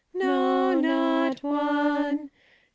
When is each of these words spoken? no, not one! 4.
no, 0.81 0.81
not 0.81 1.43
one! 1.43 2.17
4. 2.29 2.29